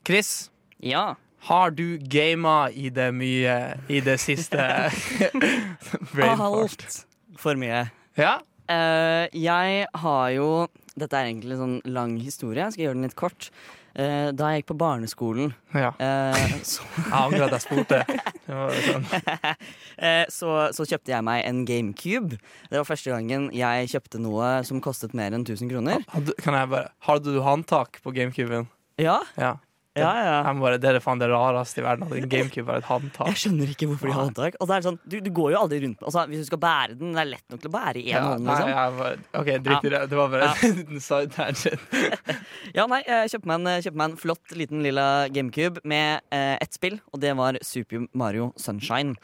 [0.07, 0.49] Chris,
[0.81, 1.13] Ja.
[1.45, 4.57] har du gama i det mye i det siste?
[6.17, 7.05] Alt
[7.37, 7.83] for mye.
[8.17, 8.39] Ja?
[8.69, 10.47] Eh, jeg har jo
[10.91, 12.65] Dette er egentlig en sånn lang historie.
[12.65, 13.47] Jeg skal gjøre den litt kort.
[13.91, 15.89] Uh, da jeg gikk på barneskolen, ja.
[15.99, 17.97] Uh, så, Jeg angrer at jeg spurte.
[18.45, 19.07] Det var sånn.
[19.11, 22.39] uh, så, så kjøpte jeg meg en GameCube.
[22.71, 26.05] Det var første gangen jeg kjøpte noe som kostet mer enn 1000 kroner.
[26.13, 28.69] Hadde, kan jeg bare, hadde du håndtak på GameCuben?
[29.01, 29.57] Ja, Ja.
[29.99, 30.35] Ja, ja.
[30.47, 32.05] Jeg bare, det er faen det rareste i verden.
[32.07, 33.27] At en GameCube har et håndtak.
[33.33, 34.55] Jeg skjønner ikke hvorfor de har håndtak.
[34.63, 36.61] Og det er sånn, du, du går jo aldri rundt med altså, Hvis du skal
[36.63, 38.45] bære den, det er lett nok til å bære i én Ja, hånd.
[38.47, 38.71] nei, Liksom.
[38.71, 40.01] jeg bare, OK, drit i det.
[40.13, 41.99] Det var bare en liten side tangent.
[42.77, 46.55] Ja, nei, jeg kjøpte meg en, kjøpte meg en flott liten lilla GameCube med eh,
[46.63, 49.17] ett spill, og det var Super Mario Sunshine.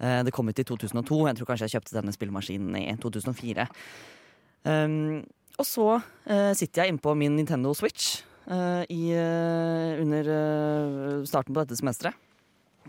[0.00, 1.18] Eh, det kom ut i 2002.
[1.28, 3.68] Jeg tror kanskje jeg kjøpte denne spillemaskinen i 2004.
[4.64, 5.20] Um,
[5.58, 5.84] og så
[6.30, 12.16] eh, sitter jeg innpå min Nintendo Switch i, eh, under eh, starten på dette semesteret.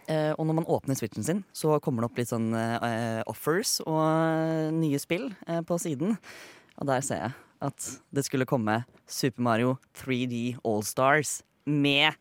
[0.10, 3.78] Eh, og når man åpner switchen sin, så kommer det opp litt sånn eh, offers
[3.86, 6.16] og eh, nye spill eh, på siden.
[6.80, 7.36] Og der ser jeg
[7.70, 12.16] at det skulle komme Super Mario 3D All-Stars med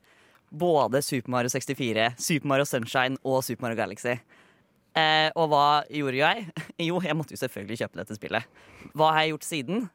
[0.50, 4.16] både Super Mario 64, Super Mario Sunshine og Super Mario Galaxy.
[4.98, 6.48] Eh, og hva gjorde jeg?
[6.88, 8.60] Jo, jeg måtte jo selvfølgelig kjøpe dette spillet.
[8.98, 9.88] Hva har jeg gjort siden?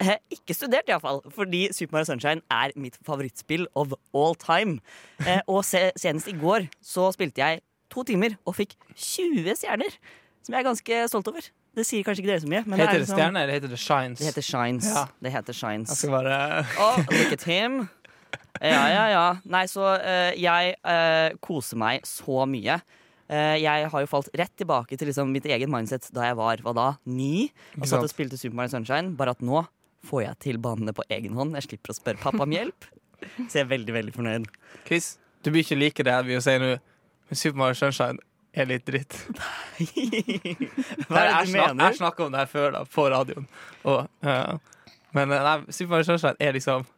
[0.00, 1.20] Eh, ikke studert, iallfall.
[1.36, 4.78] Fordi Super Mario Sunshine er mitt favorittspill of all time.
[5.26, 7.60] Eh, og se, senest i går så spilte jeg
[7.92, 9.96] to timer og fikk 20 stjerner.
[10.40, 11.50] Som jeg er ganske stolt over.
[11.76, 12.62] Det sier kanskje ikke dere så mye.
[12.66, 14.18] Men Heter er det liksom- stjerner, eller heter det shines?
[14.18, 14.86] Det heter Shines.
[14.90, 15.06] Ja.
[15.22, 15.88] Det heter Shines.
[15.92, 17.88] Jeg skal bare Oh, look at him.
[18.60, 19.26] Ja, ja, ja.
[19.44, 22.80] Nei, så eh, jeg eh, koser meg så mye.
[23.30, 26.56] Eh, jeg har jo falt rett tilbake til liksom mitt eget mindset da jeg var
[26.64, 27.50] hva da, ni.
[27.78, 29.14] Og satt og spilte Super Mario Sunshine.
[29.16, 29.62] Bare at nå
[30.06, 31.56] får jeg til banene på egen hånd.
[31.58, 32.88] Jeg slipper å spørre pappa om hjelp.
[33.20, 34.48] Så jeg er veldig, veldig fornøyd.
[34.86, 35.12] Chris,
[35.44, 36.74] du blir ikke like det vi sier nå.
[37.30, 38.18] Men Super Mario Sunshine
[38.56, 39.14] er litt dritt.
[41.06, 41.84] Hva er det jeg, du mener?
[41.84, 43.46] jeg snakka om det her før, da, på radioen.
[43.84, 46.88] Og, uh, men eh, nei, Super Mario Sunshine er liksom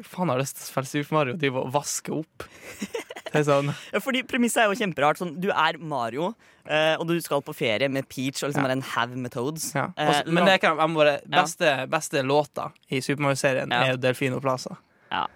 [0.00, 2.46] Faen, har lyst til å spille Super Mario og drive og vaske opp.
[3.34, 3.70] Det sånn
[4.02, 5.18] fordi Premisset er jo kjemperart.
[5.20, 6.32] Sånn, du er Mario,
[6.66, 8.72] eh, og du skal på ferie med Peach og liksom Ja.
[8.74, 9.72] en haug med Toads.
[9.74, 9.88] ja.
[9.96, 13.84] Eh, Men det kan være våre beste, beste låta i Super Mario-serien Ja.
[13.84, 14.76] er jo Delfino Plaza.
[15.10, 15.26] Ja.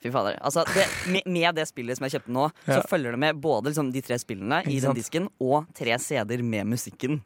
[0.00, 0.38] Fy fader.
[0.46, 3.72] Altså, det, med, med det spillet som jeg kjøpte nå, så følger det med både
[3.72, 7.20] liksom, de tre spillene i den disken og tre CD-er med musikken.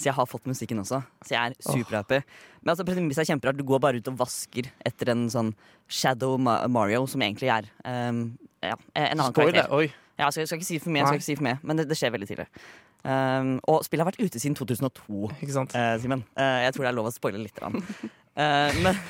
[0.00, 1.02] Så jeg har fått musikken også.
[1.22, 2.22] Så jeg er superhappy.
[2.64, 3.56] Men altså, premisset er kjemperart.
[3.60, 5.54] Du går bare ut og vasker etter en sånn
[5.86, 7.68] Shadow Mario, som egentlig er
[8.08, 9.64] um, ja, en annen Spoiler.
[9.64, 9.74] karakter.
[9.76, 9.90] Oi.
[10.20, 11.86] Ja, jeg skal, skal ikke si for mye, skal ikke si for mye men det,
[11.88, 12.46] det skjer veldig tidlig.
[13.00, 15.30] Um, og spillet har vært ute siden 2002.
[15.40, 15.72] Ikke sant?
[15.76, 16.24] Eh, Simen.
[16.36, 17.60] Uh, jeg tror det er lov å spoile litt.
[18.40, 19.00] Eh, men,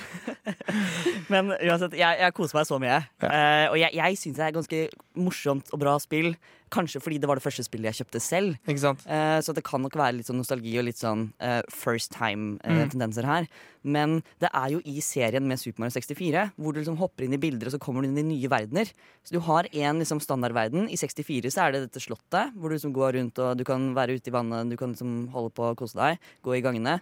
[1.33, 3.03] men uansett, jeg, jeg koser meg så mye.
[3.27, 4.87] Eh, og jeg, jeg syns det er ganske
[5.21, 6.33] morsomt og bra spill.
[6.71, 8.55] Kanskje fordi det var det første spillet jeg kjøpte selv.
[8.71, 11.29] Eh, så det kan nok være litt sånn nostalgi og litt sånn
[11.75, 13.49] first time-tendenser her.
[13.81, 17.35] Men det er jo i serien med Super Mario 64 hvor du liksom hopper inn
[17.35, 18.91] i bilder og så kommer du inn i nye verdener.
[19.25, 20.87] Så du har en liksom standardverden.
[20.93, 23.91] I 64 så er det dette slottet hvor du liksom går rundt og du kan
[23.97, 26.99] være ute i vannet, du kan liksom holde på og kose deg, gå i gangene.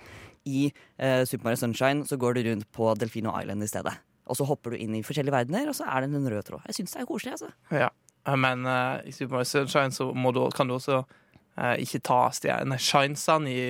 [0.49, 3.95] I eh, Super Mario Sunshine så går du rundt på Delfino Island i stedet.
[4.29, 6.67] Og så hopper du inn i forskjellige verdener, og så er det en rød tråd.
[6.69, 7.37] Jeg syns det er koselig.
[7.39, 7.53] altså.
[7.73, 7.89] Ja.
[8.37, 12.81] Men uh, i Super Mario Sunshine så du, kan du også uh, ikke ta stjerne-
[12.81, 13.63] shinesene i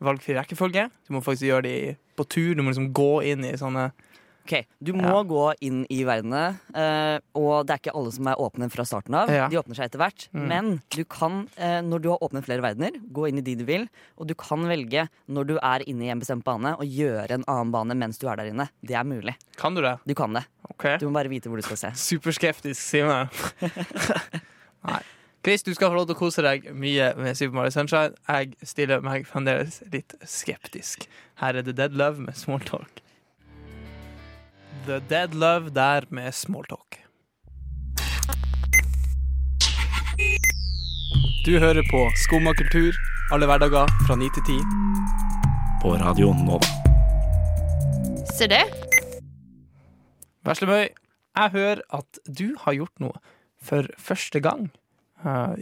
[0.00, 0.88] valgfri rekkefølge.
[1.08, 1.74] Du må faktisk gjøre de
[2.16, 2.54] på tur.
[2.54, 3.90] Du må liksom gå inn i sånne
[4.48, 5.22] Ok, Du må Ja.
[5.28, 9.14] gå inn i verdenene, eh, og det er ikke alle som er åpne fra starten
[9.14, 9.28] av.
[9.28, 9.46] Ja.
[9.48, 10.28] De åpner seg etter hvert.
[10.32, 10.46] Mm.
[10.48, 13.64] Men du kan, eh, når du har åpnet flere verdener, gå inn i de du
[13.68, 13.84] vil.
[14.16, 17.44] Og du kan velge, når du er inne i en bestemt bane, å gjøre en
[17.44, 18.70] annen bane mens du er der inne.
[18.82, 19.34] Det er mulig.
[19.56, 19.98] Kan du det?
[20.06, 20.46] Du kan det.
[20.72, 20.96] Okay.
[20.96, 21.90] Du må bare vite hvor du skal se.
[22.16, 23.28] Superskeptisk, Simen.
[24.88, 25.02] Nei.
[25.44, 28.14] Chris, du skal få lov til å kose deg mye med Super Mario Sunshine.
[28.28, 31.06] Jeg stiller meg fremdeles litt skeptisk.
[31.36, 33.04] Her er det Dead Love med Smalltalk.
[34.88, 36.96] The Dead Love der med Smalltalk.
[41.46, 42.96] Du hører på Skumma kultur
[43.32, 44.56] alle hverdager fra 9 til 10.
[45.82, 46.64] På Radio Nova.
[48.32, 48.62] Ser det?
[50.48, 50.88] Veslemøy,
[51.36, 53.20] jeg hører at du har gjort noe
[53.60, 54.70] for første gang
[55.20, 55.52] uh,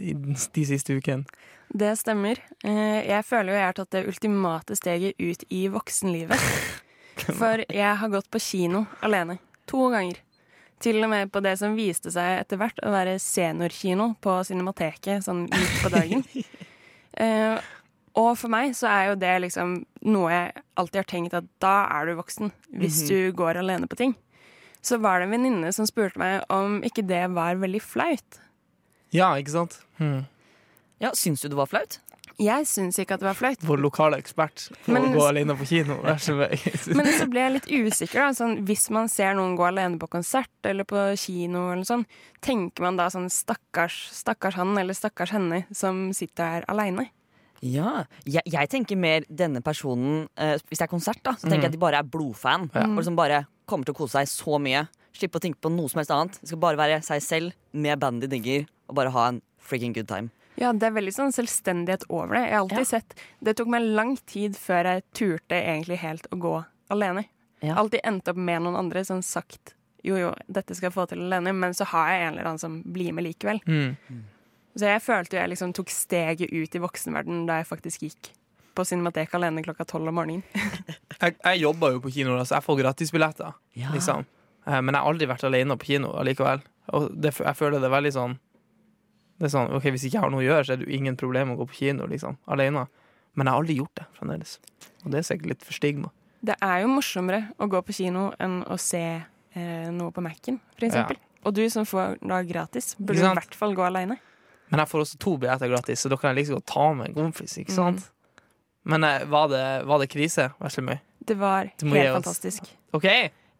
[0.55, 1.27] de siste ukene.
[1.67, 2.39] Det stemmer.
[2.63, 6.39] Eh, Jeg føler jo jeg har tatt det ultimate steget ut i voksenlivet.
[7.39, 9.37] For jeg har gått på kino alene.
[9.71, 10.19] To ganger.
[10.83, 15.25] Til og med på det som viste seg etter hvert å være seniorkino på Cinemateket
[15.25, 16.21] sånn midt på dagen.
[17.17, 17.57] uh,
[18.21, 21.75] og for meg så er jo det liksom noe jeg alltid har tenkt at da
[21.97, 22.53] er du voksen.
[22.77, 24.13] Hvis du går alene på ting.
[24.85, 28.41] Så var det en venninne som spurte meg om ikke det var veldig flaut.
[29.15, 29.79] Ja, ikke sant?
[29.97, 30.27] Hmm.
[31.01, 31.99] Ja, Syns du det var flaut?
[32.37, 33.63] Jeg syns ikke at det var flaut.
[33.65, 35.95] Vår lokale ekspert på Men- å gå alene på kino.
[36.05, 38.27] Men så ble jeg litt usikker.
[38.27, 38.29] Da.
[38.37, 42.05] Sånn, hvis man ser noen gå alene på konsert eller på kino, eller sånn,
[42.45, 47.07] tenker man da sånn stakkars, stakkars han eller stakkars henne som sitter her aleine?
[47.65, 48.03] Ja.
[48.29, 51.71] Jeg, jeg tenker mer denne personen eh, Hvis det er konsert, da, så tenker jeg
[51.73, 52.69] at de bare er blodfan.
[52.75, 52.85] Ja.
[52.85, 54.85] Og liksom bare kommer til å kose seg så mye.
[55.17, 56.37] Slippe å tenke på noe som helst annet.
[56.43, 59.95] Det skal bare være seg selv med bandet de digger, og bare ha en freaking
[59.97, 60.29] good time.
[60.57, 62.43] Ja, det er veldig sånn selvstendighet over det.
[62.47, 62.83] Jeg har alltid Ja.
[62.97, 67.25] sett Det tok meg lang tid før jeg turte egentlig helt å gå alene.
[67.61, 67.75] Ja.
[67.75, 71.19] Alltid endte opp med noen andre som sagt jo, jo, dette skal jeg få til
[71.19, 73.59] alene, men så har jeg en eller annen som blir med likevel.
[73.67, 73.97] Mm.
[74.77, 78.29] Så jeg følte jo jeg liksom tok steget ut i voksenverdenen da jeg faktisk gikk
[78.77, 80.43] på Cinemateket alene klokka tolv om morgenen.
[81.19, 83.53] Jeg, jeg jobber jo på kino, da, så jeg får gratisbilletter.
[83.73, 83.89] Ja.
[83.89, 84.19] Liksom.
[84.67, 86.61] Eh, Men jeg har aldri vært alene på kino allikevel.
[86.93, 88.35] Og det, jeg føler det er veldig sånn
[89.37, 90.97] Det er sånn, ok, Hvis jeg ikke har noe å gjøre, så er det jo
[90.97, 92.87] ingen problem å gå på kino liksom, alene.
[93.37, 94.57] Men jeg har aldri gjort det fremdeles.
[95.03, 96.09] Og det er sikkert litt for stigma.
[96.47, 100.57] Det er jo morsommere å gå på kino enn å se eh, noe på Mac-en,
[100.73, 101.19] for eksempel.
[101.45, 104.17] Og du som får da gratis, burde i hvert fall gå alene.
[104.71, 107.11] Men jeg får også to billetter gratis, så da kan jeg liksom godt ta med
[107.11, 107.57] en kompis.
[107.61, 108.09] ikke sant?
[108.87, 110.49] Men eh, var, det, var det krise?
[110.63, 110.97] Veslemøy?
[111.27, 112.67] Det var helt fantastisk.
[112.95, 113.07] OK?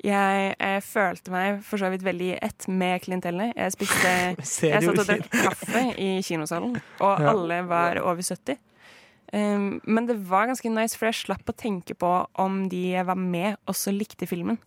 [0.05, 3.55] Jeg, jeg følte meg for så vidt veldig i ett med klientellet.
[3.57, 4.11] Jeg spiste
[4.69, 7.31] Jeg satt og drakk kaffe i kinosalen, og Ja.
[7.33, 8.59] alle var over 70.
[9.33, 13.07] Um, men det var ganske nice, for jeg slapp å tenke på om de jeg
[13.09, 14.59] var med, også likte filmen.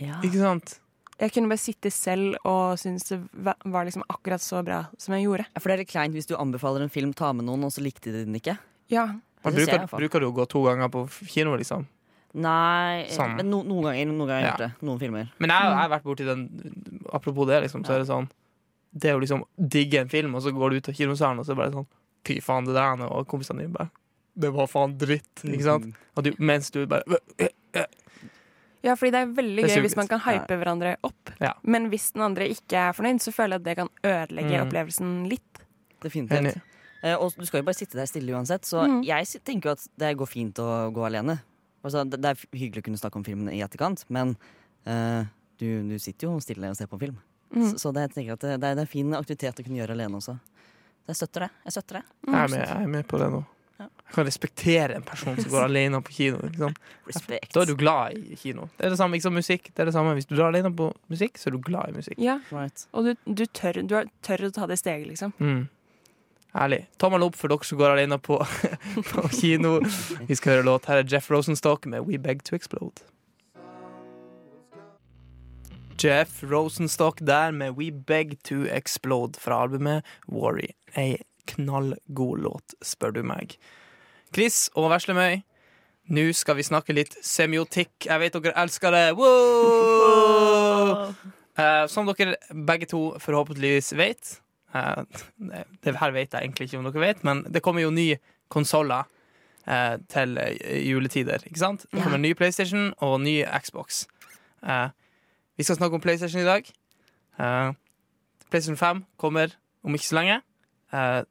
[0.00, 0.16] Ja.
[0.24, 0.78] Ikke sant?
[1.20, 5.28] Jeg kunne bare sitte selv og synes det var liksom akkurat så bra som jeg
[5.28, 5.44] gjorde.
[5.60, 7.84] For det er litt kleint hvis du anbefaler en film, ta med noen, og så
[7.84, 8.56] likte de den ikke.
[8.90, 9.04] Ja,
[9.42, 11.86] i bruker, bruker du å gå to ganger på kino, liksom?
[12.34, 13.34] Nei, Sånn.
[13.36, 14.52] men no, noen ganger, noen ganger har jeg Ja.
[14.52, 14.86] gjort det.
[14.88, 15.26] Noen filmer.
[15.38, 16.44] Men jeg, jeg har vært borti den
[17.12, 18.28] Apropos det, liksom, så er det sånn
[18.94, 21.44] Det er jo liksom digge en film, og så går du ut av kinosalen, og
[21.44, 21.86] så er det bare sånn
[22.24, 23.90] Fy faen, det der og kompisene dine bare
[24.38, 25.94] Det var faen dritt, ikke sant?
[26.16, 27.02] Og du, mens du bare
[28.82, 31.30] ja fordi det er veldig Det gøy hvis man kan hype hverandre opp.
[31.38, 31.52] Ja.
[31.62, 34.64] Men hvis den andre ikke er fornøyd, så føler jeg at det kan ødelegge Mm.
[34.66, 35.60] opplevelsen litt.
[36.02, 36.58] Definitivt.
[37.04, 39.04] Eh, og du skal jo bare sitte der stille uansett, så mm.
[39.06, 41.38] jeg tenker jo at det går fint å gå alene.
[41.82, 44.36] Altså, det, det er hyggelig å kunne snakke om filmen i etterkant, men
[44.86, 45.26] uh,
[45.58, 47.18] du, du sitter jo stille og ser på film.
[47.52, 47.66] Mm.
[47.70, 49.66] Så, så det, jeg tenker at det, det, er, det er en fin aktivitet å
[49.66, 50.36] kunne gjøre alene også.
[51.02, 51.50] Så jeg støtter det.
[51.66, 52.04] Jeg støtter det.
[52.28, 53.42] Jeg er, med, jeg er med på det nå.
[53.82, 53.88] Ja.
[53.90, 56.38] Jeg kan respektere en person som går alene på kino.
[56.46, 56.74] Liksom.
[57.42, 58.68] Da er du glad i kino.
[58.78, 59.72] Det er det samme liksom, som musikk.
[59.72, 60.14] Det er det samme.
[60.18, 62.22] Hvis du drar alene på musikk, så er du glad i musikk.
[62.22, 62.86] Ja, Right.
[62.94, 65.34] og du, du, tør, du tør å ta det steget, liksom.
[65.42, 65.64] Mm.
[66.52, 66.84] Herlig.
[67.00, 68.36] Tommel opp for dere som går alene på,
[69.10, 69.78] på kino.
[70.28, 70.88] Vi skal høre låt.
[70.90, 73.06] Her er Jeff Rosenstock med We Beg To Explode.
[76.02, 80.74] Jeff Rosenstock der med We Beg To Explode fra albumet Worry.
[80.96, 83.56] Ei knallgod låt, spør du meg.
[84.34, 85.40] Chris og Veslemøy,
[86.12, 88.08] nå skal vi snakke litt semiotikk.
[88.08, 89.06] Jeg vet dere elsker det.
[89.18, 91.12] Wow!
[91.52, 94.30] Eh, som dere begge to forhåpentligvis vet
[94.72, 98.16] det, det her vet jeg egentlig ikke om dere vet, men det kommer jo nye
[98.52, 99.04] konsoller
[99.66, 101.44] eh, til eh, juletider.
[101.46, 101.86] Ikke sant?
[101.92, 104.04] Det kommer ny PlayStation og ny Xbox.
[104.64, 104.88] Eh,
[105.56, 106.72] vi skal snakke om PlayStation i dag.
[107.40, 107.74] Eh,
[108.50, 109.54] PlayStation 5 kommer
[109.84, 110.40] om ikke så lenge.
[110.92, 111.22] Eh,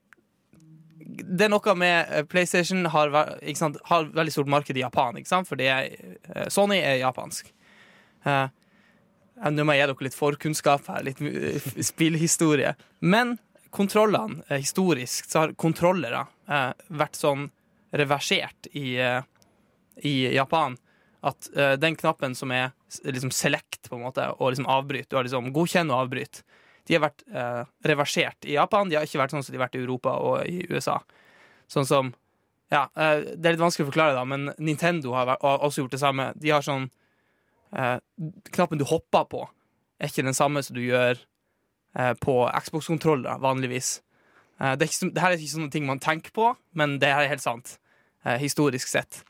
[1.22, 3.14] det er noe med eh, PlayStation har,
[3.58, 5.50] sant, har veldig stort marked i Japan, ikke sant?
[5.50, 7.54] for det eh, Sony er japansk.
[8.26, 8.50] Eh, ja,
[9.50, 12.76] Nå må jeg gi dere litt forkunnskap her, litt eh, spillhistorie.
[13.00, 13.38] Men
[13.74, 17.48] kontrollene, eh, historisk, så har kontrollere eh, vært sånn
[17.98, 19.24] reversert i, eh,
[20.06, 20.78] i Japan.
[21.26, 22.72] At eh, den knappen som er
[23.04, 26.44] liksom select, på en måte, og liksom avbryt, du har liksom godkjenn og avbryt,
[26.90, 28.90] de har vært eh, reversert i Japan.
[28.90, 31.02] De har ikke vært sånn som de har vært i Europa og i USA.
[31.72, 32.16] Sånn som
[32.72, 35.92] Ja, det er litt vanskelig å forklare, da, men Nintendo har, vært, har også gjort
[35.92, 36.30] det samme.
[36.40, 36.86] De har sånn
[37.78, 37.98] eh,
[38.52, 39.44] Knappen du hopper på,
[40.02, 41.20] er ikke den samme som du gjør
[41.98, 44.00] eh, på Xbox-kontroller vanligvis.
[44.60, 47.12] Eh, det, er ikke, det her er ikke sånne ting man tenker på, men det
[47.14, 47.78] her er helt sant.
[48.26, 49.24] eh, historisk sett.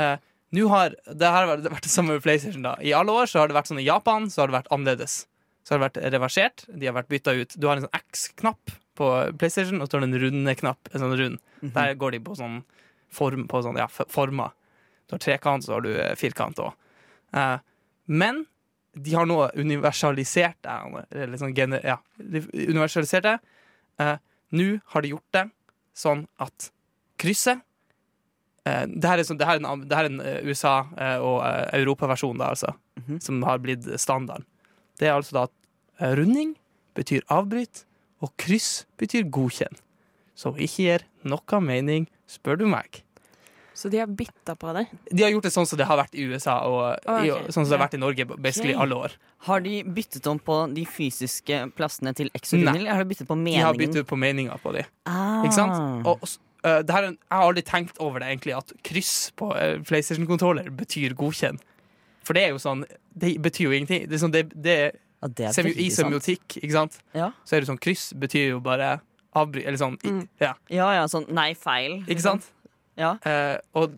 [0.00, 0.16] Eh,
[0.54, 2.62] nå har det her har vært det samme med PlayStation.
[2.62, 4.70] da I alle år så har det vært sånn i Japan så har det vært
[4.74, 5.24] annerledes.
[5.64, 6.64] Så har det vært reversert.
[6.68, 7.54] De har vært bytta ut.
[7.58, 9.08] Du har en sånn X-knapp på
[9.40, 10.90] PlayStation, og så har du en runde knapp.
[10.92, 11.38] En sånn rund.
[11.74, 12.60] Der går de på sånn
[13.14, 14.52] form på sånn, ja, former.
[15.08, 16.72] Du har trekant, så har du eh, firkant òg.
[17.34, 17.58] Eh,
[18.06, 18.44] men
[18.94, 21.04] de har nå universalisert det.
[21.24, 23.38] Eller sånn gener ja, universalisert det.
[24.00, 24.16] Uh,
[24.54, 25.44] nå har de gjort det
[25.94, 26.68] sånn at
[27.22, 27.60] krysset
[28.66, 31.36] uh, det her er, sånn, det her er en, det her er en USA- og
[31.44, 33.20] uh, Europa-versjon, mm altså, Mhm.
[33.20, 34.44] som har blitt standard.
[34.98, 36.56] Det er altså da at runding
[36.94, 37.84] betyr avbryt,
[38.22, 39.78] og kryss betyr godkjenn.
[40.34, 43.03] Som ikke gir noe mening, spør du meg.
[43.74, 44.84] Så de har bytta på det.
[45.10, 47.72] De har gjort det sånn som det har vært i USA, og i, sånn som
[47.72, 48.80] det har vært i Norge basically okay.
[48.84, 49.16] alle år.
[49.48, 52.76] Har de byttet om på de fysiske plassene til og Nei.
[52.78, 53.60] Eller har de byttet på meningen?
[53.60, 54.86] De har byttet på meninga på de.
[55.10, 55.42] Ah.
[55.42, 56.06] Ikke sant?
[56.06, 56.22] Og,
[56.64, 60.70] det her, er jeg har aldri tenkt over det, egentlig, at kryss på uh, PlayStation-kontroller
[60.72, 61.58] betyr godkjenn.
[62.24, 64.06] For det er jo sånn Det betyr jo ingenting.
[64.08, 67.32] Det er sånn, det, det Ja, det er I semiotikk, ikke sant, Ja.
[67.44, 68.98] så er det sånn kryss betyr jo bare
[69.36, 69.66] avbry...
[69.66, 70.24] Eller sånn Mm.
[70.40, 72.00] Ja, ja, ja, sånn nei, feil.
[72.08, 72.48] ikke sant?
[73.00, 73.14] Ja.
[73.26, 73.96] Eh, og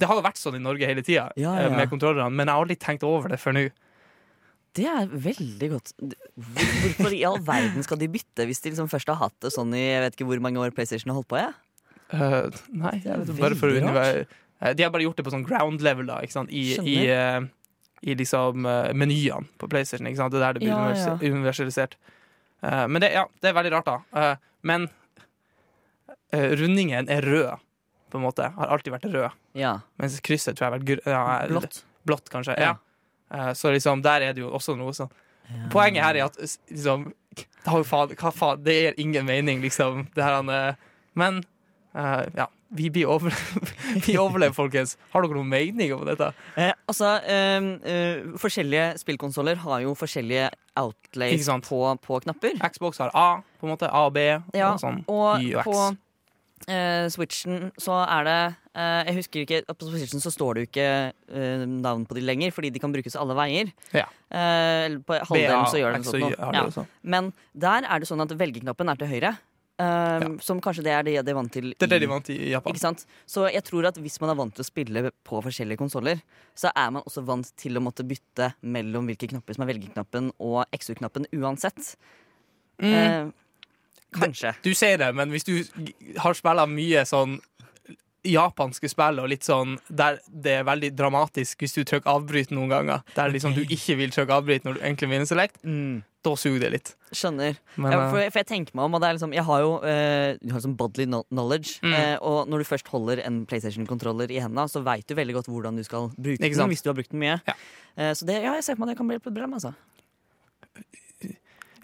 [0.00, 1.76] det har jo vært sånn i Norge hele tida Ja, eh, ja.
[1.76, 3.64] med kontrollerne, men jeg har aldri tenkt over det før nå.
[4.78, 5.90] Det er veldig godt.
[6.38, 9.74] Hvorfor i all verden skal de bytte hvis de liksom først har hatt det sånn
[9.74, 11.40] i jeg vet ikke hvor mange år PlayStation har holdt på?
[11.42, 11.50] Ja?
[12.14, 14.26] Uh, nei, Det er bare for å
[14.60, 16.18] Eh, De har bare gjort det på sånn ground level, da.
[16.20, 16.50] Ikke sant?
[16.52, 17.40] I, i, uh,
[18.04, 20.04] i liksom uh, menyene på PlayStation.
[20.10, 20.34] Ikke sant?
[20.34, 21.14] Det er der det blir Ja, univers- ja.
[21.32, 21.94] universalisert.
[22.62, 23.98] Eh, men det, ja, det er veldig rart, da.
[24.20, 24.36] Eh,
[24.68, 24.88] men
[26.36, 27.58] eh, rundingen er rød,
[28.12, 28.50] på en måte.
[28.56, 29.40] Har alltid vært rød.
[29.58, 29.78] ja.
[30.00, 31.82] Mens krysset tror jeg har vært gr ja, Blått.
[32.08, 32.56] blått, kanskje.
[32.60, 32.74] Ja.
[33.30, 33.48] Ja.
[33.48, 35.10] Eh, så liksom, der er det jo også noe sånn
[35.70, 36.36] Poenget her er at
[36.70, 37.08] liksom,
[37.66, 40.04] faen, hva faen, det gir ingen mening, liksom.
[40.14, 40.76] Det her, eh,
[41.18, 41.40] men
[41.96, 43.34] uh, ja, vi blir over
[44.06, 44.96] vi overlever, folkens.
[45.10, 46.30] Har dere noen mening om dette?
[46.54, 52.60] Eh, altså, eh, eh, forskjellige spillkonsoller har jo forskjellige outlays på, på knapper.
[52.70, 53.90] Xbox har A, på en måte.
[53.90, 54.28] A og B.
[54.54, 55.02] Ja, og sånn.
[55.10, 55.66] og og X.
[55.66, 55.76] på
[57.10, 58.38] Switchen så er det
[58.76, 62.24] eh, Jeg husker ikke På Switchen så står det jo ikke eh, navn på de
[62.24, 63.70] lenger, fordi de kan brukes alle veier.
[63.96, 64.04] Ja.
[64.28, 66.34] Eh, på halvdelen så gjør de sånn noe.
[66.36, 66.84] Ja.
[67.00, 69.32] Men der er det sånn at velgerknappen er til høyre.
[69.80, 70.28] Ja.
[70.44, 72.50] Som kanskje det er det de er vant til Det er det de vant i
[72.52, 72.98] Japan.
[73.24, 76.20] Så jeg tror at hvis man er vant til å spille på forskjellige konsoller,
[76.52, 80.34] så er man også vant til å måtte bytte mellom hvilke knapper som er velgerknappen
[80.36, 81.94] og XU-knappen uansett.
[82.76, 83.32] Mm.
[84.16, 84.54] Kanskje.
[84.64, 85.54] Du sier det, men hvis du
[86.18, 87.38] har spilla mye sånn
[88.26, 92.68] japanske spill og litt sånn der det er veldig dramatisk hvis du trykker avbryt noen
[92.68, 96.02] ganger, der liksom du ikke vil trykke avbryt når du egentlig vinner select, Mm.
[96.22, 96.90] da suger det litt.
[97.16, 97.56] Skjønner.
[97.80, 99.60] Men, ja, eh, for, for jeg tenker meg om, og det er liksom Jeg har
[99.64, 101.78] jo eh, du har sånn bodily knowledge.
[101.80, 101.94] Mm.
[101.96, 105.48] Eh, og når du først holder en PlayStation-kontroller i hendene, så veit du veldig godt
[105.48, 106.68] hvordan du skal bruke den.
[106.74, 107.40] Hvis du har brukt den mye.
[107.48, 107.56] Ja.
[107.96, 109.56] Eh, så det, ja, jeg ser for meg det kan bli et problem.
[109.56, 109.72] Altså.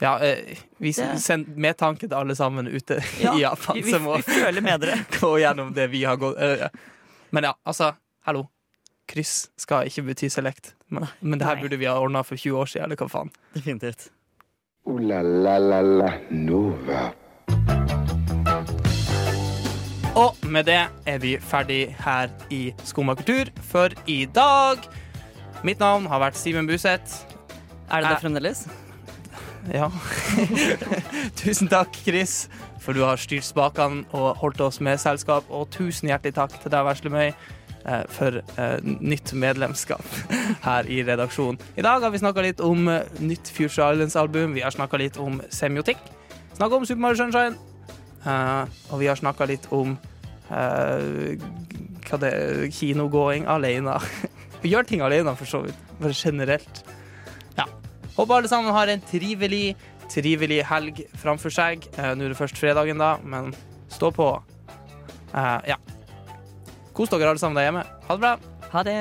[0.00, 4.04] Ja, eh, vi send, med tanke til alle sammen ute Ja, i Japan vi, som
[4.04, 4.98] må vi føler med dere.
[5.20, 6.68] gå gjennom det vi har gått eh,
[7.30, 7.94] Men ja, altså,
[8.28, 8.46] hallo.
[9.06, 10.74] Kryss skal ikke bety select.
[10.90, 13.30] Men, men det her burde vi ha ordna for 20 år siden, eller hva faen.
[13.54, 14.08] Definitivt.
[14.86, 17.04] Ooh la la la la Nova.
[20.16, 24.82] Og med det er vi ferdig her i Skumma kultur for i dag.
[25.66, 27.22] Mitt navn har vært Simen Buseth.
[27.90, 28.66] Er det det fremdeles?
[29.72, 29.90] Ja.
[31.40, 32.46] tusen takk, Chris,
[32.82, 35.46] for du har styrt spakene og holdt oss med selskap.
[35.50, 40.06] Og tusen hjertelig takk til deg, Veslemøy, eh, for eh, nytt medlemskap
[40.68, 41.60] her i redaksjonen.
[41.76, 44.54] I dag har vi snakka litt om eh, nytt Future Islands-album.
[44.56, 46.02] Vi har snakka litt om semiotikk.
[46.56, 47.56] Snakka om Super Mario Sunshine.
[48.26, 49.92] Og vi har snakka litt om
[50.48, 53.98] hva det er, kinogåing alene.
[54.62, 55.78] vi gjør ting alene, for så vidt.
[56.00, 56.82] Bare generelt.
[58.16, 59.76] Håper alle sammen har en trivelig,
[60.12, 61.84] trivelig helg framfor seg.
[61.98, 63.52] Eh, Nå er det først fredagen, da, men
[63.92, 64.30] stå på.
[65.34, 65.76] Eh, ja.
[66.96, 67.84] Kos dere alle sammen der hjemme.
[68.08, 68.36] Ha det bra.
[68.72, 69.00] Ha det.